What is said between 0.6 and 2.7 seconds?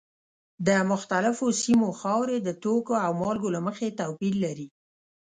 د مختلفو سیمو خاورې د